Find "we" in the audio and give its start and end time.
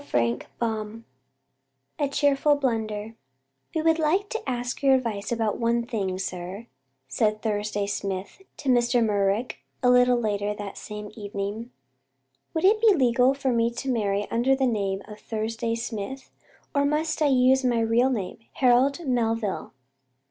3.75-3.83